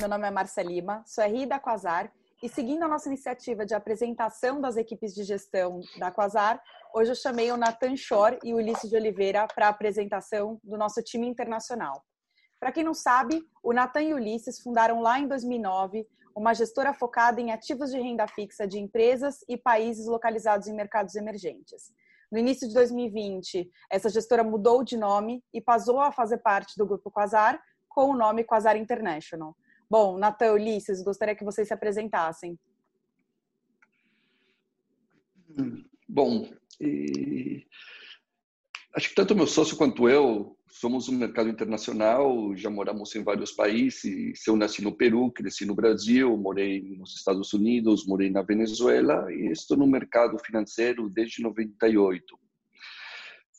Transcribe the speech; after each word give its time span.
meu 0.00 0.08
nome 0.08 0.26
é 0.26 0.30
Marcia 0.30 0.62
Lima, 0.62 1.04
sou 1.06 1.22
RI 1.22 1.44
da 1.44 1.60
Quasar 1.60 2.10
e 2.42 2.48
seguindo 2.48 2.82
a 2.82 2.88
nossa 2.88 3.06
iniciativa 3.06 3.66
de 3.66 3.74
apresentação 3.74 4.58
das 4.58 4.78
equipes 4.78 5.14
de 5.14 5.24
gestão 5.24 5.82
da 5.98 6.10
Quasar, 6.10 6.58
hoje 6.94 7.10
eu 7.10 7.14
chamei 7.14 7.52
o 7.52 7.56
Nathan 7.58 7.94
Shore 7.96 8.38
e 8.42 8.54
o 8.54 8.56
Ulisses 8.56 8.88
de 8.88 8.96
Oliveira 8.96 9.46
para 9.54 9.66
a 9.66 9.68
apresentação 9.68 10.58
do 10.64 10.78
nosso 10.78 11.02
time 11.02 11.26
internacional. 11.26 12.02
Para 12.58 12.72
quem 12.72 12.82
não 12.82 12.94
sabe, 12.94 13.42
o 13.62 13.74
Nathan 13.74 14.00
e 14.00 14.14
o 14.14 14.16
Ulisses 14.16 14.62
fundaram 14.62 15.02
lá 15.02 15.18
em 15.18 15.28
2009 15.28 16.06
uma 16.34 16.54
gestora 16.54 16.94
focada 16.94 17.38
em 17.38 17.52
ativos 17.52 17.90
de 17.90 18.00
renda 18.00 18.26
fixa 18.26 18.66
de 18.66 18.78
empresas 18.78 19.44
e 19.46 19.58
países 19.58 20.06
localizados 20.06 20.66
em 20.66 20.74
mercados 20.74 21.14
emergentes. 21.14 21.92
No 22.32 22.38
início 22.38 22.66
de 22.66 22.72
2020, 22.72 23.70
essa 23.90 24.08
gestora 24.08 24.42
mudou 24.42 24.82
de 24.82 24.96
nome 24.96 25.44
e 25.52 25.60
passou 25.60 26.00
a 26.00 26.10
fazer 26.10 26.38
parte 26.38 26.72
do 26.78 26.86
grupo 26.86 27.10
Quasar 27.10 27.60
com 27.86 28.08
o 28.08 28.16
nome 28.16 28.44
Quasar 28.44 28.78
International. 28.78 29.54
Bom, 29.90 30.16
Natan, 30.16 30.52
Ulisses, 30.52 31.02
gostaria 31.02 31.34
que 31.34 31.44
vocês 31.44 31.66
se 31.66 31.74
apresentassem. 31.74 32.56
Bom, 36.08 36.48
e... 36.80 37.66
acho 38.94 39.08
que 39.08 39.14
tanto 39.16 39.34
meu 39.34 39.48
sócio 39.48 39.76
quanto 39.76 40.08
eu 40.08 40.56
somos 40.70 41.08
um 41.08 41.18
mercado 41.18 41.48
internacional, 41.48 42.56
já 42.56 42.70
moramos 42.70 43.14
em 43.16 43.24
vários 43.24 43.50
países. 43.50 44.46
Eu 44.46 44.56
nasci 44.56 44.80
no 44.80 44.96
Peru, 44.96 45.32
cresci 45.32 45.66
no 45.66 45.74
Brasil, 45.74 46.36
morei 46.36 46.96
nos 46.96 47.16
Estados 47.16 47.52
Unidos, 47.52 48.06
morei 48.06 48.30
na 48.30 48.42
Venezuela 48.42 49.26
e 49.32 49.50
estou 49.50 49.76
no 49.76 49.88
mercado 49.88 50.38
financeiro 50.38 51.10
desde 51.10 51.42
98 51.42 52.38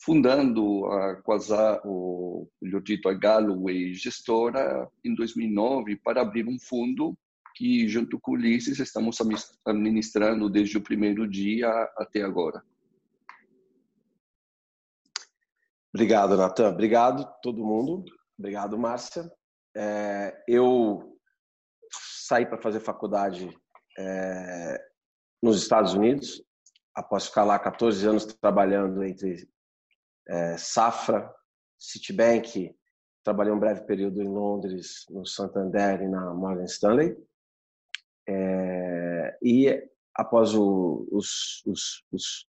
fundando 0.03 0.87
a 0.87 1.15
Quasar, 1.21 1.79
ou 1.85 2.51
melhor 2.59 2.81
dito, 2.81 3.07
a 3.07 3.13
Galloway 3.13 3.93
Gestora 3.93 4.89
em 5.05 5.13
2009 5.13 5.95
para 5.97 6.21
abrir 6.21 6.47
um 6.47 6.59
fundo 6.59 7.15
que, 7.55 7.87
junto 7.87 8.19
com 8.19 8.31
o 8.31 8.33
Ulisses, 8.33 8.79
estamos 8.79 9.19
administrando 9.63 10.49
desde 10.49 10.77
o 10.77 10.81
primeiro 10.81 11.29
dia 11.29 11.69
até 11.97 12.23
agora. 12.23 12.63
Obrigado, 15.93 16.35
Natan. 16.35 16.69
Obrigado, 16.69 17.29
todo 17.43 17.65
mundo. 17.65 18.05
Obrigado, 18.39 18.79
Márcia. 18.79 19.29
É, 19.75 20.43
eu 20.47 21.15
saí 22.27 22.45
para 22.45 22.61
fazer 22.61 22.79
faculdade 22.79 23.55
é, 23.99 24.81
nos 25.43 25.61
Estados 25.61 25.93
Unidos, 25.93 26.41
após 26.95 27.27
ficar 27.27 27.43
lá 27.43 27.59
14 27.59 28.07
anos 28.07 28.25
trabalhando 28.25 29.03
entre 29.03 29.50
é, 30.31 30.57
Safra, 30.57 31.29
Citibank, 31.77 32.73
trabalhei 33.21 33.51
um 33.51 33.59
breve 33.59 33.81
período 33.81 34.21
em 34.21 34.27
Londres, 34.27 35.05
no 35.09 35.25
Santander 35.25 36.01
e 36.01 36.07
na 36.07 36.33
Morgan 36.33 36.63
Stanley. 36.63 37.17
É, 38.27 39.37
e 39.41 39.83
após 40.15 40.55
o, 40.55 41.05
os, 41.11 41.61
os, 41.65 42.05
os, 42.11 42.47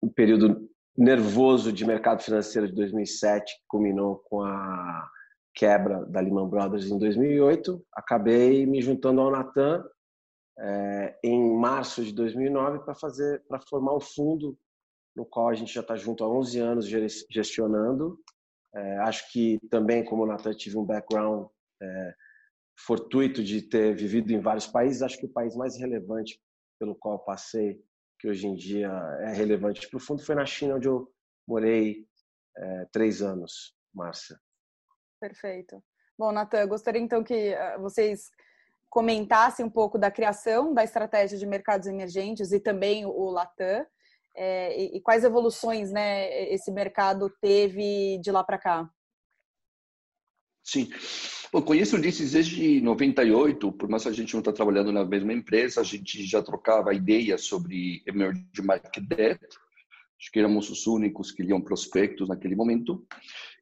o 0.00 0.10
período 0.10 0.70
nervoso 0.96 1.70
de 1.70 1.84
mercado 1.84 2.22
financeiro 2.22 2.66
de 2.66 2.74
2007, 2.74 3.54
que 3.54 3.64
culminou 3.68 4.16
com 4.16 4.42
a 4.42 5.10
quebra 5.54 6.06
da 6.06 6.20
Lehman 6.20 6.48
Brothers 6.48 6.86
em 6.86 6.98
2008, 6.98 7.84
acabei 7.92 8.64
me 8.64 8.80
juntando 8.80 9.20
ao 9.20 9.30
Natan 9.30 9.84
é, 10.58 11.18
em 11.22 11.54
março 11.56 12.02
de 12.02 12.12
2009 12.12 12.80
para 12.80 12.94
fazer 12.94 13.44
para 13.46 13.60
formar 13.60 13.92
o 13.92 14.00
fundo 14.00 14.58
no 15.18 15.26
qual 15.26 15.48
a 15.48 15.54
gente 15.54 15.74
já 15.74 15.80
está 15.80 15.96
junto 15.96 16.22
há 16.22 16.28
11 16.28 16.60
anos 16.60 16.86
gestionando. 17.28 18.22
É, 18.72 18.98
acho 18.98 19.30
que 19.32 19.58
também, 19.68 20.04
como 20.04 20.22
o 20.22 20.26
Natan, 20.26 20.54
tive 20.54 20.78
um 20.78 20.84
background 20.84 21.48
é, 21.82 22.14
fortuito 22.86 23.42
de 23.42 23.62
ter 23.62 23.96
vivido 23.96 24.30
em 24.32 24.40
vários 24.40 24.68
países. 24.68 25.02
Acho 25.02 25.18
que 25.18 25.26
o 25.26 25.32
país 25.32 25.56
mais 25.56 25.76
relevante 25.76 26.40
pelo 26.78 26.94
qual 26.94 27.18
passei, 27.18 27.82
que 28.20 28.28
hoje 28.28 28.46
em 28.46 28.54
dia 28.54 28.88
é 29.22 29.32
relevante 29.32 29.88
para 29.88 29.96
o 29.96 30.00
fundo, 30.00 30.24
foi 30.24 30.36
na 30.36 30.46
China, 30.46 30.76
onde 30.76 30.86
eu 30.86 31.12
morei 31.46 32.06
é, 32.56 32.86
três 32.92 33.20
anos, 33.20 33.74
Márcia. 33.92 34.38
Perfeito. 35.20 35.82
Bom, 36.16 36.30
Natan, 36.30 36.66
gostaria 36.68 37.00
então 37.00 37.24
que 37.24 37.34
eh, 37.34 37.78
vocês 37.78 38.30
comentassem 38.88 39.64
um 39.64 39.70
pouco 39.70 39.98
da 39.98 40.10
criação 40.10 40.72
da 40.72 40.84
estratégia 40.84 41.38
de 41.38 41.46
mercados 41.46 41.88
emergentes 41.88 42.52
e 42.52 42.60
também 42.60 43.04
o 43.04 43.30
Latam 43.30 43.84
é, 44.38 44.96
e, 44.96 45.00
quais 45.00 45.24
evoluções 45.24 45.90
né, 45.90 46.52
esse 46.52 46.70
mercado 46.70 47.28
teve 47.40 48.18
de 48.18 48.30
lá 48.30 48.44
para 48.44 48.56
cá? 48.56 48.88
Sim. 50.62 50.88
Bom, 51.52 51.62
conheço 51.62 51.96
o 51.96 51.98
Ulisses 51.98 52.32
desde 52.32 52.80
98, 52.80 53.72
por 53.72 53.88
mais 53.88 54.04
que 54.04 54.10
a 54.10 54.12
gente 54.12 54.32
não 54.34 54.40
está 54.40 54.52
trabalhando 54.52 54.92
na 54.92 55.04
mesma 55.04 55.32
empresa, 55.32 55.80
a 55.80 55.84
gente 55.84 56.22
já 56.24 56.42
trocava 56.42 56.94
ideias 56.94 57.42
sobre 57.42 58.02
emerging 58.06 58.44
market 58.62 59.02
debt, 59.04 59.40
acho 60.20 60.30
que 60.30 60.38
éramos 60.38 60.70
os 60.70 60.86
únicos 60.86 61.32
que 61.32 61.42
liam 61.42 61.60
prospectos 61.60 62.28
naquele 62.28 62.54
momento, 62.54 63.04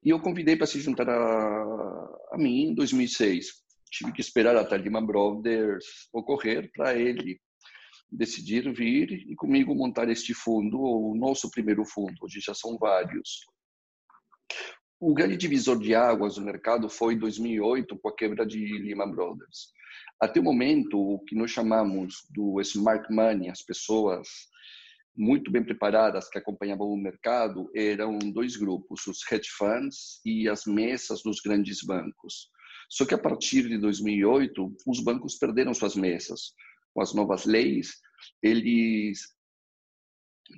e 0.05 0.11
eu 0.11 0.21
convidei 0.21 0.57
para 0.57 0.67
se 0.67 0.81
juntar 0.81 1.09
a, 1.09 2.19
a 2.33 2.37
mim 2.37 2.71
em 2.71 2.75
2006. 2.75 3.65
Tive 3.89 4.13
que 4.13 4.21
esperar 4.21 4.57
a 4.57 4.77
Lehman 4.77 5.07
Brothers 5.07 6.09
ocorrer 6.13 6.71
para 6.75 6.95
ele 6.95 7.41
decidir 8.11 8.72
vir 8.72 9.12
e 9.12 9.34
comigo 9.34 9.75
montar 9.75 10.09
este 10.09 10.33
fundo, 10.33 10.78
o 10.78 11.15
nosso 11.17 11.50
primeiro 11.50 11.84
fundo, 11.84 12.15
hoje 12.22 12.41
já 12.41 12.55
são 12.55 12.78
vários. 12.78 13.41
O 14.99 15.12
grande 15.12 15.37
divisor 15.37 15.78
de 15.78 15.94
águas 15.94 16.39
no 16.39 16.45
mercado 16.45 16.89
foi 16.89 17.15
em 17.15 17.19
2008, 17.19 17.99
com 17.99 18.09
a 18.09 18.16
quebra 18.16 18.47
de 18.47 18.59
Lehman 18.78 19.11
Brothers. 19.11 19.72
Até 20.21 20.41
o 20.41 20.43
momento, 20.43 20.99
o 20.99 21.19
que 21.25 21.34
nós 21.34 21.50
chamamos 21.50 22.27
do 22.31 22.61
smart 22.62 23.12
money, 23.12 23.50
as 23.50 23.62
pessoas 23.62 24.27
muito 25.15 25.50
bem 25.50 25.62
preparadas 25.62 26.28
que 26.28 26.39
acompanhavam 26.39 26.89
o 26.89 26.97
mercado, 26.97 27.71
eram 27.75 28.19
dois 28.19 28.56
grupos, 28.56 29.06
os 29.06 29.21
hedge 29.31 29.49
funds 29.50 30.21
e 30.25 30.49
as 30.49 30.65
mesas 30.65 31.22
dos 31.22 31.41
grandes 31.41 31.83
bancos. 31.83 32.50
Só 32.89 33.05
que 33.05 33.15
a 33.15 33.19
partir 33.19 33.69
de 33.69 33.78
2008, 33.78 34.77
os 34.87 35.00
bancos 35.00 35.37
perderam 35.37 35.75
suas 35.75 35.97
mesas 35.97 36.53
com 36.97 37.03
as 37.03 37.12
novas 37.12 37.45
leis, 37.45 38.01
eles 38.43 39.21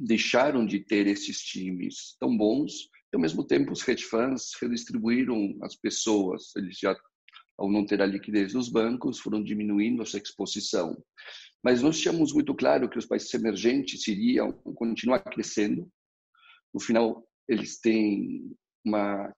deixaram 0.00 0.64
de 0.64 0.78
ter 0.78 1.08
esses 1.08 1.40
times 1.40 2.16
tão 2.20 2.36
bons 2.36 2.88
e, 3.12 3.16
ao 3.16 3.20
mesmo 3.20 3.44
tempo, 3.44 3.72
os 3.72 3.86
hedge 3.86 4.04
funds 4.04 4.52
redistribuíram 4.62 5.58
as 5.62 5.74
pessoas. 5.74 6.54
Eles 6.54 6.78
já, 6.78 6.96
ao 7.58 7.68
não 7.68 7.84
ter 7.84 8.00
a 8.00 8.06
liquidez 8.06 8.52
dos 8.52 8.68
bancos, 8.68 9.18
foram 9.18 9.42
diminuindo 9.42 10.00
a 10.00 10.06
sua 10.06 10.20
exposição. 10.20 10.96
Mas 11.60 11.82
nós 11.82 11.98
tínhamos 11.98 12.32
muito 12.32 12.54
claro 12.54 12.88
que 12.88 12.98
os 12.98 13.06
países 13.06 13.34
emergentes 13.34 14.06
iriam 14.06 14.52
continuar 14.52 15.18
crescendo. 15.18 15.90
No 16.72 16.78
final, 16.78 17.26
eles 17.48 17.80
têm 17.80 18.54
uma 18.84 19.34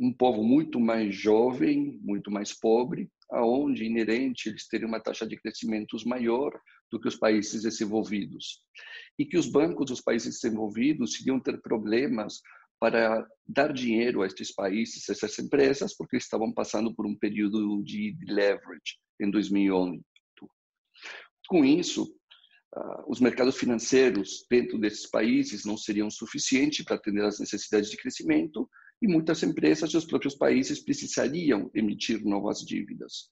um 0.00 0.12
povo 0.12 0.44
muito 0.44 0.78
mais 0.78 1.16
jovem, 1.16 1.98
muito 2.00 2.30
mais 2.30 2.52
pobre, 2.52 3.10
aonde 3.30 3.84
inerente 3.84 4.48
eles 4.48 4.66
teriam 4.66 4.88
uma 4.88 5.00
taxa 5.00 5.26
de 5.26 5.36
crescimento 5.36 5.96
maior 6.06 6.58
do 6.90 7.00
que 7.00 7.08
os 7.08 7.16
países 7.16 7.62
desenvolvidos. 7.62 8.62
E 9.18 9.24
que 9.24 9.36
os 9.36 9.46
bancos 9.46 9.86
dos 9.86 10.00
países 10.00 10.40
desenvolvidos 10.40 11.20
iriam 11.20 11.40
ter 11.40 11.60
problemas 11.60 12.40
para 12.80 13.26
dar 13.46 13.72
dinheiro 13.72 14.22
a 14.22 14.26
estes 14.26 14.54
países, 14.54 15.08
a 15.08 15.12
essas 15.12 15.38
empresas, 15.38 15.96
porque 15.96 16.16
estavam 16.16 16.52
passando 16.52 16.94
por 16.94 17.06
um 17.06 17.16
período 17.16 17.82
de 17.82 18.16
leverage 18.26 18.98
em 19.20 19.30
2008. 19.30 20.02
Com 21.48 21.64
isso, 21.64 22.06
ah, 22.74 23.04
os 23.08 23.20
mercados 23.20 23.56
financeiros 23.56 24.46
dentro 24.48 24.78
desses 24.78 25.10
países 25.10 25.64
não 25.64 25.76
seriam 25.76 26.10
suficientes 26.10 26.84
para 26.84 26.96
atender 26.96 27.24
às 27.24 27.40
necessidades 27.40 27.90
de 27.90 27.96
crescimento 27.96 28.68
e 29.00 29.06
muitas 29.06 29.42
empresas 29.42 29.92
dos 29.92 30.04
próprios 30.04 30.34
países 30.34 30.80
precisariam 30.80 31.70
emitir 31.74 32.24
novas 32.24 32.60
dívidas. 32.60 33.30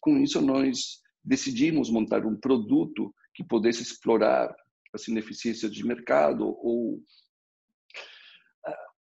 Com 0.00 0.18
isso, 0.18 0.40
nós 0.40 1.00
decidimos 1.24 1.90
montar 1.90 2.26
um 2.26 2.36
produto 2.36 3.14
que 3.34 3.44
pudesse 3.44 3.82
explorar 3.82 4.54
as 4.92 5.06
ineficiências 5.08 5.72
de 5.72 5.84
mercado 5.84 6.46
ou 6.46 6.94
uh, 6.94 7.02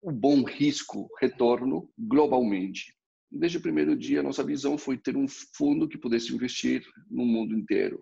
o 0.01 0.11
bom 0.11 0.43
risco-retorno 0.43 1.91
globalmente. 1.97 2.95
Desde 3.29 3.57
o 3.57 3.61
primeiro 3.61 3.95
dia, 3.95 4.23
nossa 4.23 4.43
visão 4.43 4.77
foi 4.77 4.97
ter 4.97 5.15
um 5.15 5.27
fundo 5.27 5.87
que 5.87 5.97
pudesse 5.97 6.33
investir 6.33 6.83
no 7.09 7.25
mundo 7.25 7.55
inteiro. 7.55 8.01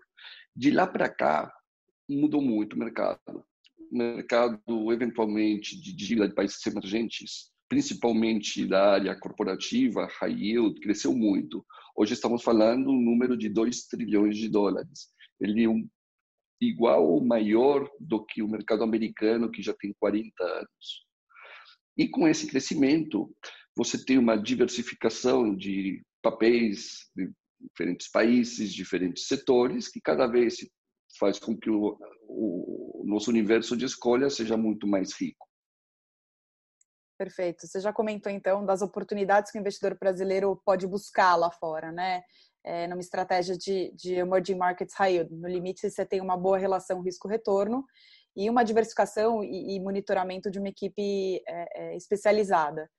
De 0.55 0.71
lá 0.71 0.87
para 0.87 1.09
cá, 1.09 1.51
mudou 2.09 2.41
muito 2.41 2.73
o 2.73 2.79
mercado. 2.79 3.45
O 3.91 3.97
mercado, 3.97 4.91
eventualmente, 4.91 5.79
de 5.79 5.93
dívida 5.93 6.27
de 6.27 6.35
países 6.35 6.65
emergentes 6.65 7.51
principalmente 7.69 8.65
da 8.65 8.93
área 8.93 9.15
corporativa, 9.17 10.07
high 10.19 10.33
yield, 10.33 10.79
cresceu 10.81 11.13
muito. 11.13 11.63
Hoje 11.95 12.13
estamos 12.13 12.41
falando 12.41 12.89
um 12.89 12.99
número 12.99 13.37
de 13.37 13.47
2 13.47 13.85
trilhões 13.85 14.35
de 14.35 14.49
dólares. 14.49 15.09
Ele 15.39 15.63
é 15.63 15.69
um, 15.69 15.87
igual 16.59 17.07
ou 17.07 17.23
maior 17.23 17.87
do 17.99 18.25
que 18.25 18.41
o 18.41 18.47
mercado 18.47 18.83
americano, 18.83 19.51
que 19.51 19.61
já 19.61 19.73
tem 19.73 19.93
40 19.99 20.43
anos. 20.43 21.05
E 21.95 22.07
com 22.09 22.27
esse 22.27 22.47
crescimento, 22.47 23.31
você 23.77 24.03
tem 24.03 24.17
uma 24.17 24.35
diversificação 24.35 25.55
de 25.55 26.01
papéis 26.23 27.09
de 27.15 27.31
diferentes 27.61 28.09
países, 28.09 28.73
diferentes 28.73 29.27
setores, 29.27 29.87
que 29.89 30.01
cada 30.01 30.25
vez 30.25 30.57
faz 31.19 31.37
com 31.37 31.55
que 31.57 31.69
o, 31.69 31.97
o 32.27 33.03
nosso 33.05 33.29
universo 33.29 33.75
de 33.75 33.85
escolha 33.85 34.29
seja 34.29 34.57
muito 34.57 34.87
mais 34.87 35.13
rico. 35.19 35.48
Perfeito. 37.19 37.67
Você 37.67 37.81
já 37.81 37.91
comentou 37.91 38.31
então 38.31 38.65
das 38.65 38.81
oportunidades 38.81 39.51
que 39.51 39.57
o 39.57 39.59
investidor 39.59 39.97
brasileiro 39.99 40.55
pode 40.65 40.87
buscar 40.87 41.35
lá 41.35 41.51
fora, 41.51 41.91
né? 41.91 42.23
É, 42.63 42.87
numa 42.87 43.01
estratégia 43.01 43.57
de, 43.57 43.91
de 43.93 44.13
emerging 44.13 44.55
markets 44.55 44.95
high 44.95 45.15
yield. 45.15 45.35
No 45.35 45.49
limite, 45.49 45.89
você 45.89 46.05
tem 46.05 46.21
uma 46.21 46.37
boa 46.37 46.57
relação 46.57 47.01
risco-retorno 47.01 47.83
e 48.37 48.49
uma 48.49 48.63
diversificação 48.63 49.43
e, 49.43 49.75
e 49.75 49.79
monitoramento 49.81 50.49
de 50.49 50.59
uma 50.59 50.69
equipe 50.69 51.41
é, 51.45 51.65
é, 51.75 51.97
especializada. 51.97 52.89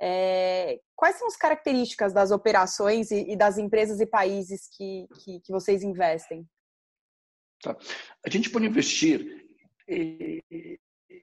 É, 0.00 0.80
quais 0.94 1.16
são 1.16 1.26
as 1.26 1.36
características 1.36 2.14
das 2.14 2.30
operações 2.30 3.10
e, 3.10 3.30
e 3.32 3.36
das 3.36 3.58
empresas 3.58 4.00
e 4.00 4.06
países 4.06 4.70
que, 4.74 5.06
que, 5.22 5.40
que 5.40 5.52
vocês 5.52 5.82
investem? 5.82 6.48
Tá. 7.62 7.76
A 8.24 8.30
gente 8.30 8.48
pode 8.48 8.64
investir 8.64 9.46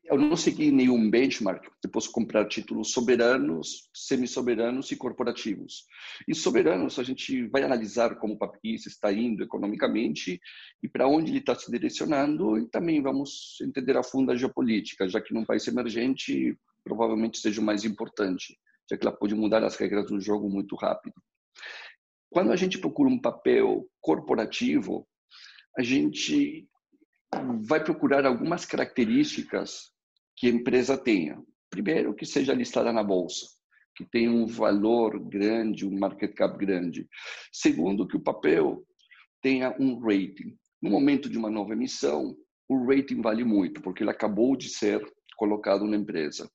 eu 0.06 0.18
não 0.18 0.36
segui 0.36 0.72
nenhum 0.72 1.10
benchmark. 1.10 1.66
Eu 1.84 1.90
posso 1.90 2.12
comprar 2.12 2.48
títulos 2.48 2.92
soberanos, 2.92 3.90
semi-soberanos 3.94 4.92
e 4.92 4.98
corporativos. 4.98 5.86
E 6.28 6.36
soberanos, 6.36 7.00
a 7.00 7.04
gente 7.04 7.48
vai 7.48 7.64
analisar 7.64 8.16
como 8.16 8.34
o 8.34 8.38
país 8.38 8.86
está 8.86 9.12
indo 9.14 9.44
economicamente 9.44 10.42
e 10.82 10.90
para 10.90 11.08
onde 11.08 11.32
ele 11.32 11.40
está 11.40 11.56
se 11.56 11.72
direcionando 11.72 12.58
e 12.58 12.68
também 12.68 13.02
vamos 13.02 13.58
entender 13.62 13.96
a 13.96 14.04
fundo 14.04 14.32
a 14.32 14.36
geopolítica, 14.36 15.08
já 15.08 15.22
que 15.22 15.34
num 15.34 15.46
país 15.46 15.66
emergente 15.68 16.58
provavelmente 16.84 17.38
seja 17.38 17.62
o 17.62 17.64
mais 17.64 17.86
importante, 17.86 18.58
já 18.90 18.98
que 18.98 19.08
ela 19.08 19.16
pode 19.16 19.34
mudar 19.34 19.64
as 19.64 19.78
regras 19.78 20.08
do 20.08 20.20
jogo 20.20 20.50
muito 20.50 20.76
rápido. 20.76 21.16
Quando 22.30 22.52
a 22.52 22.56
gente 22.58 22.78
procura 22.78 23.10
um 23.10 23.22
papel 23.22 23.88
corporativo, 24.02 25.08
a 25.78 25.82
gente 25.82 26.68
vai 27.62 27.84
procurar 27.84 28.26
algumas 28.26 28.66
características 28.66 29.93
que 30.36 30.48
a 30.48 30.50
empresa 30.50 30.98
tenha. 30.98 31.42
Primeiro, 31.70 32.14
que 32.14 32.26
seja 32.26 32.54
listada 32.54 32.92
na 32.94 33.04
bolsa, 33.04 33.48
que 33.96 34.06
tenha 34.06 34.32
um 34.32 34.46
valor 34.46 35.20
grande, 35.20 35.86
um 35.86 35.98
market 35.98 36.34
cap 36.34 36.58
grande. 36.58 37.08
Segundo, 37.52 38.08
que 38.08 38.18
o 38.18 38.22
papel 38.22 38.86
tenha 39.42 39.76
um 39.80 40.00
rating. 40.00 40.58
No 40.82 40.90
momento 40.90 41.30
de 41.30 41.38
uma 41.38 41.50
nova 41.50 41.74
emissão, 41.74 42.36
o 42.68 42.86
rating 42.86 43.22
vale 43.22 43.44
muito, 43.44 43.82
porque 43.82 44.04
ele 44.04 44.12
acabou 44.12 44.56
de 44.56 44.70
ser 44.70 45.04
colocado 45.36 45.86
na 45.86 45.98
empresa. 45.98 46.50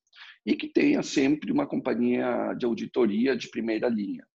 E 0.47 0.57
que 0.57 0.69
tenha 0.69 1.03
sempre 1.03 1.53
uma 1.53 1.67
companhia 1.67 2.55
de 2.55 2.65
auditoria 2.65 3.37
de 3.37 3.51
primeira 3.51 3.89
linha. 3.89 4.27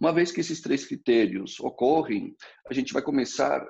Uma 0.00 0.12
vez 0.12 0.30
que 0.30 0.40
esses 0.40 0.60
três 0.60 0.86
critérios 0.86 1.58
ocorrem, 1.60 2.34
a 2.68 2.74
gente 2.74 2.92
vai 2.92 3.02
começar 3.02 3.66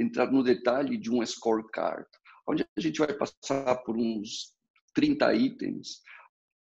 entrar 0.00 0.30
no 0.32 0.42
detalhe 0.42 0.96
de 0.96 1.10
um 1.10 1.24
scorecard, 1.24 2.06
onde 2.50 2.66
a 2.76 2.80
gente 2.80 2.98
vai 2.98 3.12
passar 3.14 3.76
por 3.84 3.96
uns 3.96 4.52
30 4.94 5.34
itens 5.34 6.00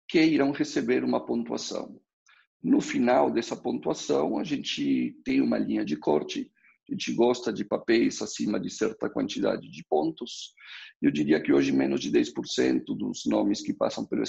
que 0.09 0.23
irão 0.23 0.53
receber 0.53 1.05
uma 1.05 1.25
pontuação. 1.25 2.01
No 2.63 2.81
final 2.81 3.31
dessa 3.31 3.57
pontuação, 3.57 4.39
a 4.39 4.45
gente 4.45 5.19
tem 5.25 5.41
uma 5.41 5.59
linha 5.59 5.85
de 5.85 5.97
corte. 5.97 6.51
A 6.89 6.93
gente 6.93 7.13
gosta 7.15 7.53
de 7.53 7.65
papéis 7.65 8.23
acima 8.23 8.61
de 8.61 8.71
certa 8.71 9.11
quantidade 9.11 9.69
de 9.69 9.85
pontos. 9.85 10.55
Eu 11.01 11.11
diria 11.11 11.43
que 11.43 11.53
hoje 11.53 11.73
menos 11.73 12.01
de 12.01 12.11
10% 12.11 12.85
dos 12.97 13.25
nomes 13.27 13.61
que 13.61 13.73
passam 13.73 14.07
pelo 14.07 14.23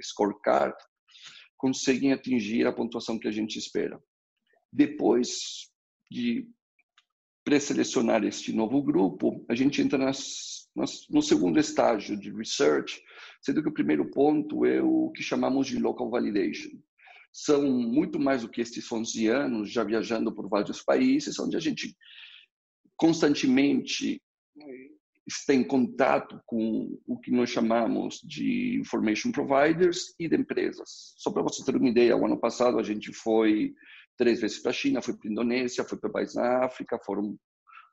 scorecard 0.00 0.76
conseguem 1.56 2.12
atingir 2.12 2.66
a 2.66 2.72
pontuação 2.72 3.18
que 3.18 3.28
a 3.28 3.32
gente 3.32 3.58
espera. 3.58 4.00
Depois 4.72 5.70
de 6.10 6.48
pré-selecionar 7.44 8.24
este 8.24 8.52
novo 8.52 8.82
grupo, 8.82 9.44
a 9.48 9.54
gente 9.54 9.80
entra 9.80 9.98
nas, 9.98 10.61
no 10.74 11.22
segundo 11.22 11.58
estágio 11.58 12.16
de 12.16 12.30
research, 12.32 13.02
sendo 13.40 13.62
que 13.62 13.68
o 13.68 13.74
primeiro 13.74 14.10
ponto 14.10 14.64
é 14.64 14.80
o 14.82 15.10
que 15.10 15.22
chamamos 15.22 15.66
de 15.66 15.78
local 15.78 16.10
validation. 16.10 16.70
São 17.32 17.62
muito 17.70 18.18
mais 18.18 18.42
do 18.42 18.48
que 18.48 18.60
estes 18.60 18.90
11 18.90 19.26
anos 19.28 19.70
já 19.70 19.84
viajando 19.84 20.34
por 20.34 20.48
vários 20.48 20.82
países, 20.82 21.38
onde 21.38 21.56
a 21.56 21.60
gente 21.60 21.96
constantemente 22.96 24.22
está 25.26 25.54
em 25.54 25.64
contato 25.64 26.40
com 26.46 26.98
o 27.06 27.18
que 27.18 27.30
nós 27.30 27.50
chamamos 27.50 28.20
de 28.22 28.78
information 28.80 29.30
providers 29.30 30.14
e 30.18 30.28
de 30.28 30.36
empresas. 30.36 31.14
Só 31.16 31.30
para 31.30 31.42
você 31.42 31.64
ter 31.64 31.76
uma 31.76 31.88
ideia, 31.88 32.16
o 32.16 32.26
ano 32.26 32.38
passado 32.38 32.78
a 32.78 32.82
gente 32.82 33.12
foi 33.12 33.74
três 34.16 34.40
vezes 34.40 34.58
para 34.58 34.70
a 34.70 34.74
China, 34.74 35.02
foi 35.02 35.16
para 35.16 35.28
a 35.28 35.32
Indonésia, 35.32 35.84
foi 35.84 35.98
para 35.98 36.10
países 36.10 36.34
na 36.34 36.64
África, 36.64 36.98
foram, 37.04 37.36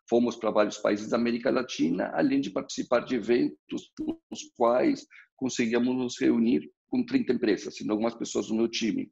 fomos 0.10 0.36
para 0.36 0.50
vários 0.50 0.78
países 0.78 1.10
da 1.10 1.18
América 1.18 1.52
Latina, 1.52 2.12
além 2.14 2.42
de 2.42 2.50
participar 2.50 3.02
de 3.02 3.16
eventos 3.16 3.92
nos 3.98 4.44
quais 4.58 5.06
conseguíamos 5.38 5.96
nos 5.96 6.20
reunir 6.20 6.70
com 6.90 7.06
30 7.06 7.34
empresas, 7.34 7.76
sendo 7.76 7.92
algumas 7.92 8.16
pessoas 8.16 8.48
do 8.48 8.56
meu 8.56 8.68
time. 8.68 9.10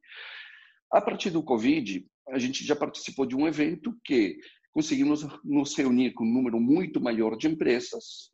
A 0.92 1.00
partir 1.00 1.30
do 1.30 1.42
Covid, 1.42 2.04
a 2.30 2.38
gente 2.38 2.64
já 2.64 2.74
participou 2.74 3.24
de 3.24 3.36
um 3.36 3.46
evento 3.46 3.96
que 4.04 4.38
conseguimos 4.72 5.26
nos 5.44 5.76
reunir 5.76 6.12
com 6.12 6.24
um 6.24 6.32
número 6.32 6.60
muito 6.60 7.00
maior 7.00 7.36
de 7.36 7.46
empresas. 7.46 8.30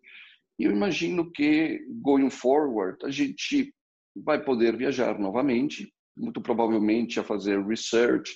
E 0.59 0.65
eu 0.65 0.73
imagino 0.73 1.31
que, 1.31 1.81
going 2.01 2.31
forward, 2.31 2.99
a 3.05 3.11
gente 3.11 3.73
vai 4.17 4.43
poder 4.43 4.77
viajar 4.77 5.19
novamente, 5.19 5.93
muito 6.17 6.41
provavelmente 6.41 7.19
a 7.19 7.25
fazer 7.25 7.63
research 7.65 8.33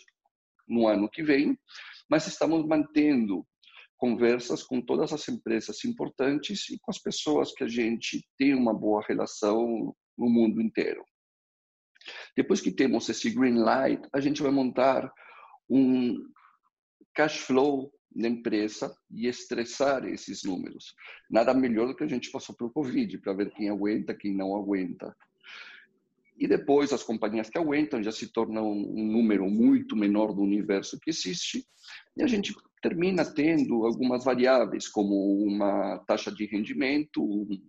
no 0.66 0.86
ano 0.86 1.08
que 1.08 1.22
vem, 1.22 1.56
mas 2.10 2.26
estamos 2.26 2.66
mantendo 2.66 3.46
conversas 3.98 4.62
com 4.62 4.80
todas 4.80 5.12
as 5.12 5.28
empresas 5.28 5.84
importantes 5.84 6.70
e 6.70 6.78
com 6.78 6.90
as 6.90 6.98
pessoas 6.98 7.52
que 7.52 7.64
a 7.64 7.68
gente 7.68 8.24
tem 8.38 8.54
uma 8.54 8.72
boa 8.72 9.04
relação 9.06 9.94
no 10.16 10.30
mundo 10.30 10.62
inteiro. 10.62 11.04
Depois 12.36 12.60
que 12.60 12.70
temos 12.70 13.08
esse 13.08 13.30
green 13.30 13.58
light, 13.58 14.00
a 14.14 14.20
gente 14.20 14.40
vai 14.40 14.52
montar 14.52 15.12
um 15.68 16.16
cash 17.14 17.38
flow 17.38 17.92
da 18.14 18.28
empresa 18.28 18.96
e 19.10 19.26
estressar 19.26 20.04
esses 20.06 20.42
números. 20.44 20.94
Nada 21.30 21.52
melhor 21.52 21.88
do 21.88 21.96
que 21.96 22.04
a 22.04 22.08
gente 22.08 22.30
passou 22.30 22.56
pelo 22.56 22.72
Covid, 22.72 23.18
para 23.18 23.34
ver 23.34 23.52
quem 23.52 23.68
aguenta, 23.68 24.14
quem 24.14 24.34
não 24.34 24.56
aguenta. 24.56 25.14
E 26.38 26.46
depois 26.46 26.92
as 26.92 27.02
companhias 27.02 27.50
que 27.50 27.58
aguentam 27.58 28.02
já 28.02 28.12
se 28.12 28.28
tornam 28.28 28.70
um 28.70 29.04
número 29.04 29.48
muito 29.50 29.96
menor 29.96 30.32
do 30.32 30.42
universo 30.42 30.98
que 31.00 31.10
existe. 31.10 31.66
E 32.16 32.22
a 32.22 32.26
gente 32.26 32.54
termina 32.80 33.24
tendo 33.24 33.84
algumas 33.84 34.24
variáveis, 34.24 34.86
como 34.88 35.42
uma 35.44 35.98
taxa 36.06 36.30
de 36.30 36.46
rendimento, 36.46 37.22
um 37.22 37.60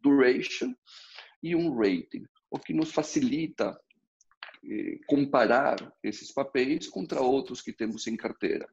duration 0.00 0.74
e 1.42 1.54
um 1.54 1.76
rating, 1.76 2.24
o 2.50 2.58
que 2.58 2.72
nos 2.72 2.92
facilita 2.92 3.78
eh, 4.64 4.98
comparar 5.06 5.92
esses 6.02 6.32
papéis 6.32 6.88
contra 6.88 7.20
outros 7.20 7.60
que 7.60 7.72
temos 7.72 8.06
em 8.06 8.16
carteira. 8.16 8.66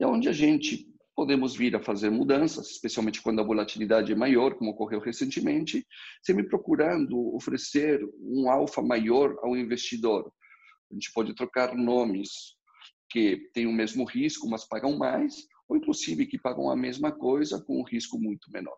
É 0.00 0.06
onde 0.06 0.28
a 0.28 0.32
gente 0.32 0.91
podemos 1.14 1.54
vir 1.54 1.76
a 1.76 1.82
fazer 1.82 2.10
mudanças, 2.10 2.70
especialmente 2.70 3.20
quando 3.20 3.40
a 3.40 3.44
volatilidade 3.44 4.12
é 4.12 4.16
maior, 4.16 4.54
como 4.54 4.70
ocorreu 4.70 5.00
recentemente, 5.00 5.86
sempre 6.22 6.48
procurando 6.48 7.34
oferecer 7.34 8.00
um 8.20 8.50
alfa 8.50 8.82
maior 8.82 9.36
ao 9.42 9.56
investidor. 9.56 10.32
A 10.90 10.94
gente 10.94 11.12
pode 11.12 11.34
trocar 11.34 11.74
nomes 11.74 12.56
que 13.10 13.50
têm 13.52 13.66
o 13.66 13.72
mesmo 13.72 14.04
risco, 14.04 14.48
mas 14.48 14.66
pagam 14.66 14.96
mais, 14.96 15.46
ou 15.68 15.76
inclusive 15.76 16.26
que 16.26 16.38
pagam 16.38 16.70
a 16.70 16.76
mesma 16.76 17.12
coisa 17.12 17.62
com 17.62 17.80
um 17.80 17.84
risco 17.84 18.18
muito 18.18 18.50
menor. 18.50 18.76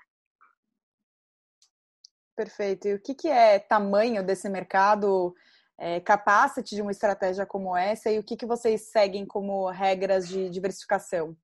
Perfeito. 2.37 2.89
E 2.89 2.95
o 2.95 3.01
que, 3.01 3.15
que 3.15 3.29
é 3.29 3.61
tamanho 3.61 4.25
desse 4.25 4.49
mercado, 4.49 5.35
é, 5.79 6.01
capacity 6.01 6.75
de 6.75 6.83
uma 6.83 6.91
estratégia 6.91 7.47
como 7.47 7.77
essa, 7.77 8.11
e 8.11 8.19
o 8.19 8.25
que, 8.25 8.37
que 8.37 8.47
vocês 8.47 8.91
seguem 8.91 9.25
como 9.25 9.71
regras 9.71 10.29
de 10.29 10.51
diversificação? 10.51 11.37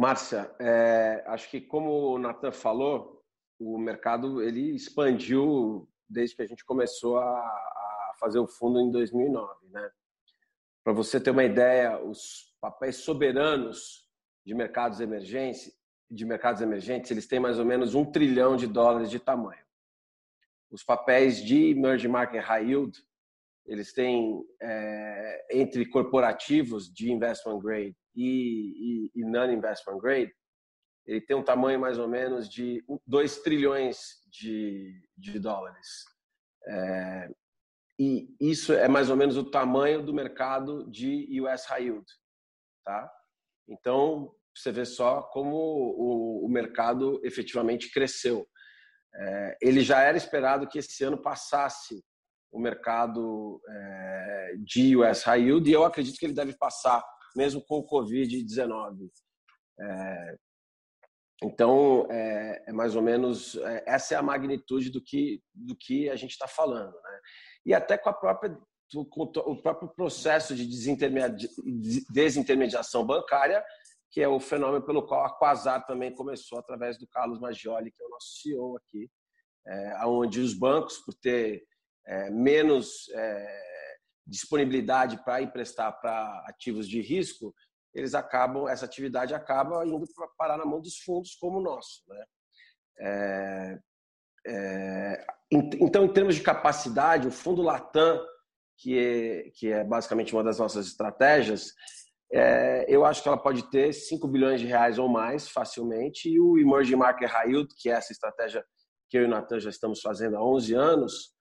Márcia, 0.00 0.50
é, 0.58 1.22
acho 1.26 1.50
que 1.50 1.60
como 1.60 2.14
o 2.14 2.18
Nathan 2.18 2.50
falou, 2.50 3.22
o 3.58 3.76
mercado 3.76 4.42
ele 4.42 4.74
expandiu 4.74 5.86
desde 6.08 6.34
que 6.34 6.40
a 6.40 6.46
gente 6.46 6.64
começou 6.64 7.18
a, 7.18 7.28
a 7.28 8.12
fazer 8.18 8.38
o 8.38 8.48
fundo 8.48 8.80
em 8.80 8.90
2009, 8.90 9.68
né? 9.68 9.90
Para 10.82 10.94
você 10.94 11.20
ter 11.20 11.28
uma 11.28 11.44
ideia, 11.44 12.02
os 12.02 12.56
papéis 12.62 12.96
soberanos 12.96 14.08
de 14.42 14.54
mercados 14.54 15.00
emergentes, 15.00 15.70
de 16.10 16.24
mercados 16.24 16.62
emergentes, 16.62 17.10
eles 17.10 17.26
têm 17.26 17.38
mais 17.38 17.58
ou 17.58 17.66
menos 17.66 17.94
um 17.94 18.10
trilhão 18.10 18.56
de 18.56 18.66
dólares 18.66 19.10
de 19.10 19.20
tamanho. 19.20 19.66
Os 20.70 20.82
papéis 20.82 21.44
de 21.44 21.72
emerging 21.72 22.08
market 22.08 22.42
high 22.42 22.64
yield, 22.64 22.98
eles 23.66 23.92
têm 23.92 24.42
é, 24.60 25.46
entre 25.52 25.86
corporativos 25.86 26.92
de 26.92 27.12
investment 27.12 27.60
grade 27.60 27.96
e, 28.14 29.10
e, 29.14 29.20
e 29.20 29.24
non-investment 29.24 29.98
grade, 29.98 30.32
ele 31.06 31.20
tem 31.20 31.36
um 31.36 31.42
tamanho 31.42 31.80
mais 31.80 31.98
ou 31.98 32.08
menos 32.08 32.48
de 32.48 32.84
2 33.06 33.38
trilhões 33.42 33.98
de, 34.30 34.92
de 35.16 35.38
dólares. 35.38 36.04
É, 36.66 37.30
e 37.98 38.34
isso 38.40 38.72
é 38.72 38.88
mais 38.88 39.10
ou 39.10 39.16
menos 39.16 39.36
o 39.36 39.50
tamanho 39.50 40.02
do 40.02 40.14
mercado 40.14 40.90
de 40.90 41.40
US 41.40 41.64
High 41.66 41.84
Yield. 41.84 42.06
Tá? 42.84 43.10
Então, 43.68 44.34
você 44.56 44.72
vê 44.72 44.84
só 44.84 45.22
como 45.22 45.56
o, 45.56 46.46
o 46.46 46.48
mercado 46.48 47.20
efetivamente 47.24 47.90
cresceu. 47.90 48.46
É, 49.14 49.58
ele 49.60 49.80
já 49.80 50.00
era 50.00 50.16
esperado 50.16 50.68
que 50.68 50.78
esse 50.78 51.02
ano 51.04 51.20
passasse 51.20 52.02
o 52.50 52.58
mercado 52.58 53.60
é, 53.68 54.54
de 54.64 54.96
US 54.96 55.22
High 55.22 55.42
Yield 55.42 55.68
e 55.68 55.72
eu 55.72 55.84
acredito 55.84 56.18
que 56.18 56.26
ele 56.26 56.34
deve 56.34 56.56
passar, 56.56 57.04
mesmo 57.36 57.64
com 57.64 57.78
o 57.78 57.86
Covid-19. 57.86 59.08
É, 59.80 60.36
então, 61.42 62.06
é, 62.10 62.64
é, 62.66 62.72
mais 62.72 62.94
ou 62.94 63.02
menos 63.02 63.56
essa 63.86 64.14
é 64.14 64.18
a 64.18 64.22
magnitude 64.22 64.90
do 64.90 65.02
que, 65.02 65.42
do 65.54 65.74
que 65.74 66.10
a 66.10 66.16
gente 66.16 66.32
está 66.32 66.46
falando. 66.46 66.92
Né? 66.92 67.20
E 67.66 67.74
até 67.74 67.96
com 67.96 68.10
a 68.10 68.12
própria 68.12 68.58
com 68.92 69.22
o 69.22 69.62
próprio 69.62 69.88
processo 69.94 70.52
de 70.52 70.66
desintermediação 70.66 73.06
bancária, 73.06 73.64
que 74.10 74.20
é 74.20 74.26
o 74.26 74.40
fenômeno 74.40 74.84
pelo 74.84 75.06
qual 75.06 75.24
a 75.24 75.30
Quasar 75.30 75.86
também 75.86 76.12
começou 76.12 76.58
através 76.58 76.98
do 76.98 77.06
Carlos 77.06 77.38
Maggioli, 77.38 77.92
que 77.92 78.02
é 78.02 78.06
o 78.06 78.10
nosso 78.10 78.40
CEO 78.40 78.76
aqui, 78.76 79.08
é, 79.66 80.06
onde 80.06 80.40
os 80.40 80.54
bancos, 80.54 80.96
por 80.98 81.14
ter 81.14 81.62
é, 82.06 82.30
menos 82.30 83.08
é, 83.14 83.70
disponibilidade 84.26 85.22
para 85.24 85.42
emprestar 85.42 86.00
para 86.00 86.44
ativos 86.46 86.88
de 86.88 87.00
risco, 87.00 87.54
eles 87.92 88.14
acabam, 88.14 88.68
essa 88.68 88.84
atividade 88.84 89.34
acaba 89.34 89.84
indo 89.84 90.06
para 90.14 90.28
parar 90.38 90.56
na 90.56 90.64
mão 90.64 90.80
dos 90.80 90.98
fundos 90.98 91.34
como 91.34 91.58
o 91.58 91.62
nosso. 91.62 92.02
Né? 92.08 92.24
É, 93.00 93.78
é, 94.46 95.26
então, 95.52 96.04
em 96.04 96.12
termos 96.12 96.36
de 96.36 96.42
capacidade, 96.42 97.26
o 97.26 97.32
fundo 97.32 97.62
Latam, 97.62 98.24
que 98.78 98.98
é, 98.98 99.50
que 99.54 99.72
é 99.72 99.84
basicamente 99.84 100.32
uma 100.32 100.44
das 100.44 100.58
nossas 100.58 100.86
estratégias, 100.86 101.74
é, 102.32 102.86
eu 102.88 103.04
acho 103.04 103.22
que 103.22 103.28
ela 103.28 103.36
pode 103.36 103.68
ter 103.70 103.92
5 103.92 104.26
bilhões 104.28 104.60
de 104.60 104.66
reais 104.66 104.98
ou 104.98 105.08
mais 105.08 105.48
facilmente, 105.48 106.28
e 106.28 106.40
o 106.40 106.56
Emerging 106.56 106.96
Market 106.96 107.28
High 107.28 107.48
Yield, 107.48 107.74
que 107.76 107.90
é 107.90 107.94
essa 107.94 108.12
estratégia 108.12 108.64
que 109.08 109.18
eu 109.18 109.22
e 109.22 109.24
o 109.24 109.28
Natan 109.28 109.58
já 109.58 109.68
estamos 109.68 110.00
fazendo 110.00 110.36
há 110.36 110.44
11 110.44 110.74
anos, 110.74 111.34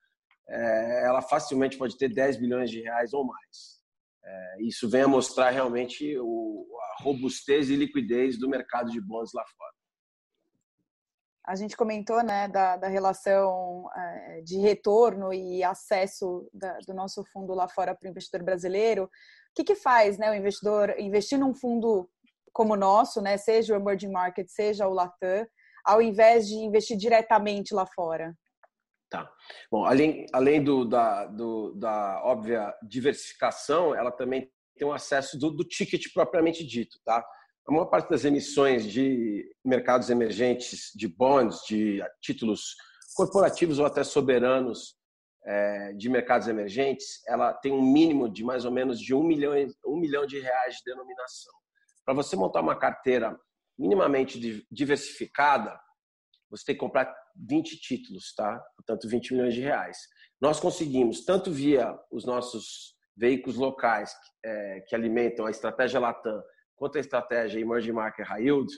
é, 0.50 1.06
ela 1.06 1.22
facilmente 1.22 1.78
pode 1.78 1.98
ter 1.98 2.10
10 2.10 2.38
bilhões 2.38 2.70
de 2.70 2.82
reais 2.82 3.14
ou 3.14 3.26
mais. 3.26 3.80
É, 4.24 4.62
isso 4.62 4.90
vem 4.90 5.04
a 5.04 5.08
mostrar 5.08 5.50
realmente 5.50 6.18
o, 6.20 6.68
a 7.00 7.04
robustez 7.04 7.70
e 7.70 7.76
liquidez 7.76 8.38
do 8.38 8.50
mercado 8.50 8.92
de 8.92 9.00
bons 9.00 9.32
lá 9.34 9.44
fora. 9.58 9.74
A 11.46 11.56
gente 11.56 11.76
comentou 11.76 12.22
né, 12.24 12.48
da, 12.48 12.78
da 12.78 12.88
relação 12.88 13.90
é, 13.96 14.42
de 14.42 14.60
retorno 14.60 15.34
e 15.34 15.64
acesso 15.64 16.48
da, 16.54 16.78
do 16.86 16.94
nosso 16.94 17.24
fundo 17.34 17.54
lá 17.54 17.68
fora 17.68 17.96
para 17.96 18.08
o 18.08 18.10
investidor 18.10 18.44
brasileiro. 18.44 19.06
O 19.06 19.10
que, 19.56 19.64
que 19.64 19.76
faz 19.76 20.18
né, 20.18 20.30
o 20.30 20.36
investidor 20.36 20.94
investir 21.00 21.40
num 21.40 21.56
fundo 21.56 22.08
como 22.54 22.74
o 22.74 22.78
nosso, 22.78 23.22
né, 23.22 23.38
seja 23.38 23.74
o 23.74 23.82
Emerging 23.82 24.12
Market, 24.12 24.48
seja 24.48 24.88
o 24.88 24.94
Latam, 24.94 25.48
ao 25.84 26.02
invés 26.02 26.48
de 26.48 26.56
investir 26.56 26.98
diretamente 26.98 27.74
lá 27.74 27.86
fora? 27.86 28.36
Tá. 29.10 29.32
Bom, 29.72 29.86
além, 29.86 30.28
além 30.32 30.64
do, 30.64 30.86
da, 30.86 31.26
do, 31.26 31.74
da 31.74 32.22
óbvia 32.24 32.74
diversificação, 32.84 33.96
ela 33.96 34.12
também 34.12 34.52
tem 34.78 34.88
um 34.88 34.94
acesso 34.94 35.38
do, 35.38 35.50
do 35.50 35.64
ticket 35.64 36.14
propriamente 36.14 36.64
dito, 36.66 37.00
tá? 37.04 37.26
A 37.68 37.72
maior 37.72 37.86
parte 37.86 38.10
das 38.10 38.24
emissões 38.24 38.86
de 38.86 39.46
mercados 39.66 40.10
emergentes, 40.10 40.92
de 40.96 41.08
bonds, 41.08 41.62
de 41.68 42.04
títulos 42.22 42.76
corporativos 43.16 43.80
ou 43.80 43.86
até 43.86 44.04
soberanos 44.04 44.96
é, 45.46 45.94
de 45.94 46.10
mercados 46.10 46.48
emergentes, 46.48 47.22
ela 47.28 47.54
tem 47.54 47.72
um 47.72 47.82
mínimo 47.82 48.30
de 48.30 48.44
mais 48.44 48.66
ou 48.66 48.72
menos 48.72 49.00
de 49.00 49.14
um 49.14 49.24
milhão, 49.24 49.54
um 49.86 50.00
milhão 50.00 50.26
de 50.26 50.40
reais 50.40 50.76
de 50.76 50.84
denominação. 50.86 51.54
Para 52.06 52.14
você 52.14 52.36
montar 52.36 52.62
uma 52.62 52.78
carteira 52.78 53.40
minimamente 53.78 54.66
diversificada, 54.72 55.80
você 56.50 56.66
tem 56.66 56.76
que 56.76 56.80
comprar 56.80 57.14
20 57.48 57.80
títulos, 57.80 58.34
tá? 58.36 58.60
Portanto, 58.76 59.08
20 59.08 59.34
milhões 59.34 59.54
de 59.54 59.62
reais. 59.62 59.98
Nós 60.42 60.60
conseguimos, 60.60 61.26
tanto 61.26 61.52
via 61.52 61.98
os 62.12 62.26
nossos 62.26 62.96
veículos 63.16 63.58
locais 63.58 64.14
é, 64.44 64.82
que 64.88 64.96
alimentam 64.96 65.46
a 65.46 65.52
estratégia 65.52 66.00
Latam, 66.00 66.42
quanto 66.76 66.98
a 66.98 67.02
estratégia 67.02 67.60
Emerging 67.60 67.92
Market 67.92 68.26
High 68.26 68.44
Yield, 68.44 68.74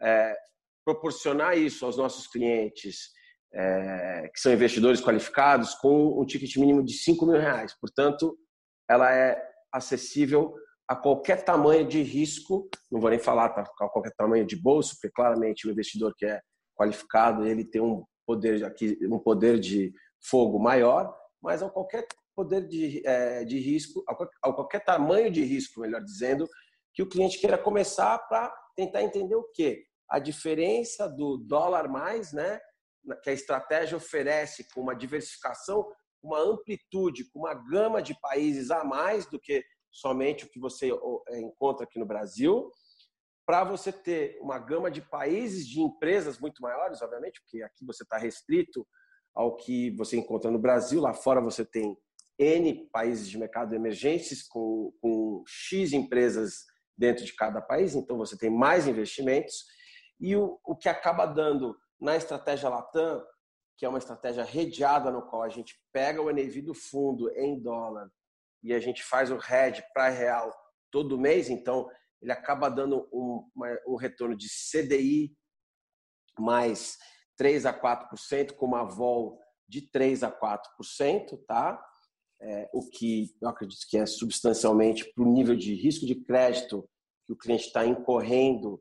é, 0.00 0.36
proporcionar 0.84 1.56
isso 1.58 1.84
aos 1.84 1.96
nossos 1.96 2.26
clientes, 2.26 3.10
é, 3.52 4.30
que 4.32 4.40
são 4.40 4.52
investidores 4.52 5.00
qualificados, 5.00 5.74
com 5.74 6.20
um 6.20 6.24
ticket 6.24 6.56
mínimo 6.56 6.84
de 6.84 6.94
5 6.94 7.26
mil 7.26 7.38
reais. 7.38 7.74
Portanto, 7.78 8.38
ela 8.88 9.14
é 9.14 9.42
acessível 9.72 10.54
a 10.88 10.94
qualquer 10.94 11.44
tamanho 11.44 11.86
de 11.86 12.02
risco, 12.02 12.68
não 12.90 13.00
vou 13.00 13.10
nem 13.10 13.18
falar 13.18 13.48
tá, 13.50 13.62
a 13.62 13.88
qualquer 13.88 14.12
tamanho 14.16 14.46
de 14.46 14.56
bolso, 14.56 14.94
porque 14.94 15.10
claramente 15.10 15.66
o 15.66 15.70
investidor 15.70 16.14
que 16.16 16.24
é 16.24 16.40
qualificado, 16.76 17.46
ele 17.46 17.64
tem 17.64 17.80
um 17.80 18.04
poder 18.26 18.64
aqui, 18.64 18.98
um 19.02 19.18
poder 19.18 19.58
de 19.58 19.92
fogo 20.20 20.58
maior, 20.58 21.16
mas 21.40 21.62
a 21.62 21.70
qualquer 21.70 22.06
poder 22.34 22.66
de, 22.66 23.06
é, 23.06 23.44
de 23.44 23.58
risco, 23.58 24.04
a 24.42 24.52
qualquer 24.52 24.84
tamanho 24.84 25.30
de 25.30 25.42
risco, 25.42 25.80
melhor 25.80 26.02
dizendo, 26.02 26.46
que 26.92 27.02
o 27.02 27.08
cliente 27.08 27.38
queira 27.38 27.56
começar 27.56 28.18
para 28.28 28.54
tentar 28.74 29.02
entender 29.02 29.34
o 29.34 29.48
quê? 29.54 29.84
A 30.08 30.18
diferença 30.18 31.08
do 31.08 31.38
dólar 31.38 31.88
mais, 31.88 32.32
né, 32.32 32.60
que 33.22 33.30
a 33.30 33.32
estratégia 33.32 33.96
oferece 33.96 34.66
com 34.72 34.80
uma 34.80 34.94
diversificação, 34.94 35.86
uma 36.22 36.40
amplitude, 36.40 37.30
com 37.30 37.40
uma 37.40 37.54
gama 37.54 38.02
de 38.02 38.18
países 38.20 38.70
a 38.70 38.84
mais 38.84 39.26
do 39.26 39.38
que 39.38 39.64
somente 39.90 40.44
o 40.44 40.48
que 40.48 40.60
você 40.60 40.90
é, 41.28 41.40
encontra 41.40 41.84
aqui 41.84 41.98
no 41.98 42.06
Brasil, 42.06 42.70
para 43.46 43.62
você 43.62 43.92
ter 43.92 44.36
uma 44.40 44.58
gama 44.58 44.90
de 44.90 45.00
países, 45.00 45.66
de 45.66 45.80
empresas 45.80 46.38
muito 46.38 46.60
maiores, 46.60 47.00
obviamente, 47.00 47.40
porque 47.40 47.62
aqui 47.62 47.86
você 47.86 48.02
está 48.02 48.18
restrito 48.18 48.86
ao 49.32 49.56
que 49.56 49.90
você 49.92 50.16
encontra 50.16 50.50
no 50.50 50.58
Brasil, 50.58 51.00
lá 51.00 51.14
fora 51.14 51.40
você 51.40 51.64
tem 51.64 51.96
N 52.38 52.88
países 52.92 53.30
de 53.30 53.38
mercado 53.38 53.74
emergentes 53.74 54.46
com, 54.46 54.92
com 55.00 55.44
X 55.46 55.92
empresas 55.92 56.64
dentro 56.98 57.24
de 57.24 57.34
cada 57.34 57.60
país, 57.60 57.94
então 57.94 58.18
você 58.18 58.36
tem 58.36 58.50
mais 58.50 58.88
investimentos. 58.88 59.64
E 60.18 60.34
o, 60.34 60.58
o 60.64 60.74
que 60.74 60.88
acaba 60.88 61.24
dando 61.24 61.76
na 62.00 62.16
estratégia 62.16 62.68
Latam, 62.68 63.24
que 63.78 63.84
é 63.84 63.88
uma 63.88 63.98
estratégia 63.98 64.42
redeada 64.42 65.10
no 65.10 65.22
qual 65.22 65.42
a 65.42 65.48
gente 65.48 65.78
pega 65.92 66.20
o 66.20 66.30
NAV 66.30 66.62
do 66.62 66.74
fundo 66.74 67.30
em 67.36 67.60
dólar 67.60 68.10
e 68.62 68.74
a 68.74 68.80
gente 68.80 69.02
faz 69.04 69.30
o 69.30 69.36
hedge 69.36 69.84
para 69.94 70.08
real 70.08 70.52
todo 70.90 71.18
mês, 71.18 71.48
então 71.48 71.88
ele 72.20 72.32
acaba 72.32 72.68
dando 72.68 73.08
um, 73.12 73.48
um 73.86 73.96
retorno 73.96 74.36
de 74.36 74.48
CDI 74.48 75.36
mais 76.38 76.96
3 77.36 77.66
a 77.66 77.78
4%, 77.78 78.52
com 78.52 78.66
uma 78.66 78.84
vol 78.84 79.38
de 79.68 79.82
3 79.90 80.22
a 80.22 80.30
4%, 80.30 81.38
tá? 81.46 81.82
É, 82.40 82.68
o 82.72 82.88
que 82.88 83.34
eu 83.40 83.48
acredito 83.48 83.86
que 83.88 83.96
é 83.96 84.04
substancialmente 84.04 85.10
para 85.14 85.24
o 85.24 85.32
nível 85.32 85.56
de 85.56 85.74
risco 85.74 86.04
de 86.04 86.14
crédito 86.14 86.88
que 87.24 87.32
o 87.32 87.36
cliente 87.36 87.66
está 87.66 87.84
incorrendo 87.86 88.80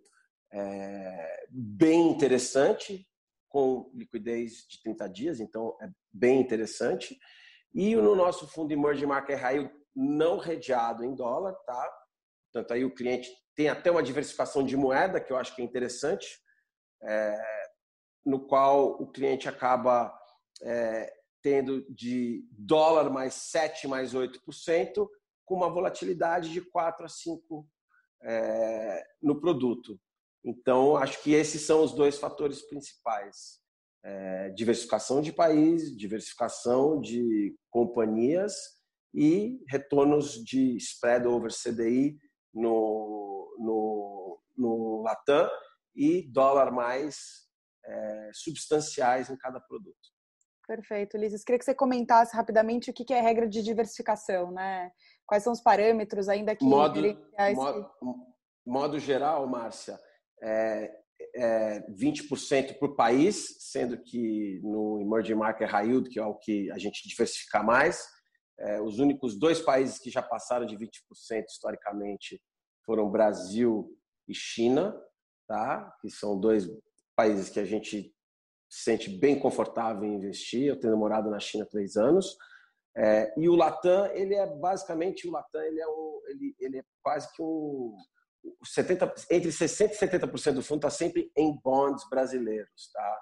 é, 0.52 1.48
bem 1.50 2.10
interessante, 2.10 3.08
com 3.50 3.90
liquidez 3.94 4.66
de 4.70 4.82
30 4.84 5.08
dias, 5.08 5.40
então 5.40 5.78
é 5.82 5.90
bem 6.12 6.40
interessante. 6.42 7.18
E 7.74 7.96
no 7.96 8.16
nosso 8.16 8.48
fundo 8.48 8.72
Emerging 8.72 9.06
Market 9.06 9.40
High, 9.40 9.72
não 9.96 10.38
redeado 10.38 11.04
em 11.04 11.16
dólar, 11.16 11.54
tá? 11.66 12.05
Portanto, 12.56 12.72
aí 12.72 12.86
o 12.86 12.96
cliente 12.96 13.30
tem 13.54 13.68
até 13.68 13.92
uma 13.92 14.02
diversificação 14.02 14.64
de 14.64 14.78
moeda, 14.78 15.20
que 15.20 15.30
eu 15.30 15.36
acho 15.36 15.54
que 15.54 15.62
é 15.62 15.66
interessante, 15.66 16.40
é, 17.04 17.38
no 18.26 18.48
qual 18.48 18.92
o 18.92 19.12
cliente 19.12 19.50
acaba 19.50 20.18
é, 20.62 21.14
tendo 21.42 21.86
de 21.94 22.48
dólar 22.52 23.10
mais 23.10 23.34
7 23.34 23.90
mais 23.90 24.14
8%, 24.14 24.40
com 25.44 25.56
uma 25.56 25.70
volatilidade 25.70 26.50
de 26.50 26.62
4 26.62 27.06
a 27.06 27.10
5 27.10 27.68
é, 28.24 29.04
no 29.22 29.42
produto. 29.42 30.00
Então, 30.42 30.96
acho 30.96 31.22
que 31.22 31.34
esses 31.34 31.62
são 31.62 31.84
os 31.84 31.92
dois 31.92 32.18
fatores 32.18 32.62
principais. 32.62 33.60
É, 34.02 34.50
diversificação 34.52 35.22
de 35.22 35.34
país, 35.34 35.94
diversificação 35.98 37.02
de 37.02 37.54
companhias 37.70 38.56
e 39.14 39.60
retornos 39.68 40.42
de 40.42 40.78
spread 40.78 41.28
over 41.28 41.52
CDI 41.52 42.18
no, 42.56 43.56
no, 43.60 44.40
no 44.58 45.02
Latam 45.04 45.50
e 45.96 46.28
dólar 46.32 46.72
mais 46.72 47.46
é, 47.86 48.30
substanciais 48.34 49.30
em 49.30 49.38
cada 49.38 49.60
produto. 49.60 50.16
Perfeito, 50.68 51.16
Ulisses. 51.16 51.44
Queria 51.44 51.60
que 51.60 51.66
você 51.66 51.76
comentasse 51.76 52.36
rapidamente 52.36 52.90
o 52.90 52.94
que 52.94 53.14
é 53.14 53.22
regra 53.22 53.48
de 53.48 53.62
diversificação, 53.62 54.52
né? 54.52 54.90
Quais 55.28 55.44
são 55.44 55.54
os 55.54 55.62
parâmetros 55.62 56.28
ainda 56.28 56.56
que 56.56 56.66
modo, 56.66 57.02
modo, 57.54 57.92
modo 58.66 59.00
geral, 59.00 59.48
Márcia, 59.48 60.00
é, 60.42 60.92
é 61.36 61.80
20% 61.92 62.80
por 62.80 62.96
país, 62.96 63.58
sendo 63.72 64.02
que 64.02 64.60
no 64.64 65.00
Emerging 65.02 65.36
Market 65.36 65.70
High 65.70 65.88
Yield, 65.88 66.10
que 66.10 66.20
é 66.20 66.26
o 66.26 66.36
que 66.36 66.72
a 66.72 66.80
gente 66.80 67.08
diversifica 67.08 67.62
mais, 67.62 68.04
É, 68.58 68.82
os 68.82 69.00
únicos 69.00 69.38
dois 69.38 69.60
países 69.60 70.00
que 70.00 70.10
já 70.10 70.22
passaram 70.22 70.66
de 70.66 70.78
20% 70.78 71.46
historicamente 71.48 72.42
foram 72.86 73.10
Brasil 73.10 73.90
e 74.28 74.34
China, 74.34 74.96
tá? 75.48 75.94
que 76.02 76.10
são 76.10 76.40
dois 76.40 76.68
países 77.16 77.50
que 77.50 77.60
a 77.60 77.66
gente 77.66 78.14
se 78.70 78.84
sente 78.84 79.10
bem 79.10 79.40
confortável 79.40 80.04
em 80.04 80.16
investir. 80.16 80.64
Eu 80.64 80.80
tenho 80.80 80.98
morado 80.98 81.30
na 81.30 81.40
China 81.40 81.66
três 81.66 81.96
anos. 81.96 82.38
É, 82.98 83.34
e 83.38 83.50
o 83.50 83.56
Latam, 83.56 84.06
ele 84.14 84.36
é 84.36 84.46
basicamente, 84.46 85.28
o 85.28 85.32
Latam 85.32 85.62
ele 85.62 85.82
é, 85.82 85.86
ele, 86.28 86.56
ele 86.60 86.78
é 86.80 86.84
quase 87.04 87.32
que 87.34 87.42
um... 87.42 87.96
70, 88.64 89.12
entre 89.32 89.50
60% 89.50 89.92
e 89.92 89.98
70% 89.98 90.54
do 90.54 90.62
fundo 90.62 90.78
está 90.78 90.90
sempre 90.90 91.32
em 91.36 91.60
bonds 91.64 92.08
brasileiros. 92.10 92.92
Tá? 92.94 93.22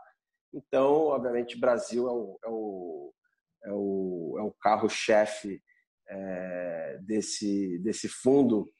Então, 0.53 1.05
obviamente, 1.05 1.59
Brasil 1.59 2.07
é 2.07 2.11
o, 2.11 2.39
é 2.43 2.49
o, 2.49 3.13
é 3.65 3.71
o, 3.71 4.35
é 4.39 4.41
o 4.41 4.51
carro-chefe 4.59 5.61
é, 6.09 6.97
desse, 7.01 7.79
desse 7.79 8.07
fundo, 8.07 8.71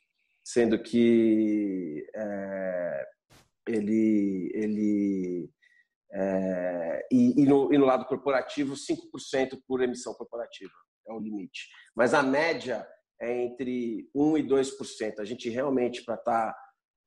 sendo 0.43 0.81
que 0.81 2.05
é, 2.15 3.05
ele, 3.67 4.51
ele 4.53 5.49
é, 6.11 7.07
e, 7.11 7.41
e, 7.41 7.45
no, 7.45 7.73
e, 7.73 7.77
no, 7.77 7.85
lado 7.85 8.05
corporativo, 8.05 8.75
5% 8.75 9.59
por 9.67 9.81
emissão 9.81 10.13
corporativa 10.13 10.71
é 11.07 11.13
o 11.13 11.19
limite. 11.19 11.67
Mas 11.95 12.13
a 12.13 12.21
média 12.21 12.87
é 13.19 13.43
entre 13.43 14.09
1% 14.15 14.39
e 14.39 14.43
2%. 14.43 15.19
A 15.19 15.25
gente 15.25 15.49
realmente, 15.49 16.03
para 16.03 16.15
estar 16.15 16.51
tá, 16.51 16.57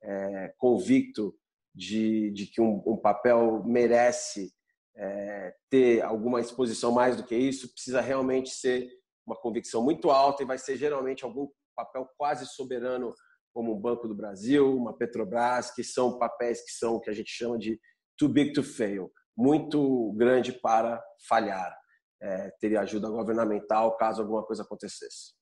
é, 0.02 0.54
convicto 0.58 1.34
de, 1.74 2.30
de 2.32 2.46
que 2.46 2.60
um, 2.60 2.82
um 2.86 2.96
papel 2.96 3.62
merece 3.64 4.52
é, 4.96 5.54
ter 5.70 6.02
alguma 6.02 6.40
exposição 6.40 6.90
mais 6.92 7.16
do 7.16 7.24
que 7.24 7.36
isso, 7.36 7.72
precisa 7.72 8.00
realmente 8.00 8.50
ser 8.50 8.88
uma 9.26 9.36
convicção 9.36 9.82
muito 9.82 10.10
alta 10.10 10.42
e 10.42 10.46
vai 10.46 10.58
ser 10.58 10.76
geralmente 10.76 11.24
algum 11.24 11.48
papel 11.76 12.08
quase 12.16 12.46
soberano, 12.46 13.12
como 13.52 13.72
o 13.72 13.80
Banco 13.80 14.08
do 14.08 14.14
Brasil, 14.14 14.74
uma 14.74 14.96
Petrobras, 14.96 15.70
que 15.70 15.82
são 15.82 16.18
papéis 16.18 16.64
que 16.64 16.70
são 16.70 16.94
o 16.94 17.00
que 17.00 17.10
a 17.10 17.12
gente 17.12 17.30
chama 17.30 17.58
de 17.58 17.78
too 18.18 18.28
big 18.28 18.52
to 18.52 18.62
fail, 18.62 19.10
muito 19.36 20.12
grande 20.12 20.52
para 20.52 21.02
falhar. 21.28 21.76
É, 22.20 22.50
teria 22.60 22.80
ajuda 22.80 23.10
governamental 23.10 23.96
caso 23.96 24.22
alguma 24.22 24.44
coisa 24.44 24.62
acontecesse. 24.62 25.34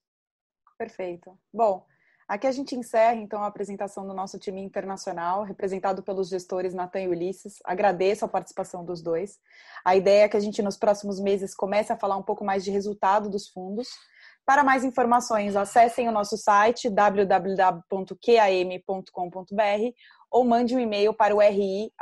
Perfeito. 0.76 1.38
Bom, 1.52 1.86
Aqui 2.26 2.46
a 2.46 2.52
gente 2.52 2.74
encerra 2.74 3.16
então 3.16 3.42
a 3.42 3.46
apresentação 3.46 4.06
do 4.06 4.14
nosso 4.14 4.38
time 4.38 4.62
internacional, 4.62 5.42
representado 5.42 6.02
pelos 6.02 6.30
gestores 6.30 6.72
Natan 6.72 7.02
e 7.02 7.08
Ulisses. 7.08 7.58
Agradeço 7.64 8.24
a 8.24 8.28
participação 8.28 8.82
dos 8.82 9.02
dois. 9.02 9.38
A 9.84 9.94
ideia 9.94 10.24
é 10.24 10.28
que 10.28 10.36
a 10.36 10.40
gente 10.40 10.62
nos 10.62 10.78
próximos 10.78 11.20
meses 11.20 11.54
comece 11.54 11.92
a 11.92 11.96
falar 11.96 12.16
um 12.16 12.22
pouco 12.22 12.42
mais 12.42 12.64
de 12.64 12.70
resultado 12.70 13.28
dos 13.28 13.48
fundos. 13.48 13.88
Para 14.46 14.64
mais 14.64 14.84
informações, 14.84 15.54
acessem 15.54 16.08
o 16.08 16.12
nosso 16.12 16.38
site 16.38 16.88
www.qam.com.br 16.88 17.84
ou 20.30 20.44
mande 20.44 20.74
um 20.74 20.80
e-mail 20.80 21.12
para 21.12 21.34
o 21.34 21.40
ri@qam.com.br. 21.40 21.94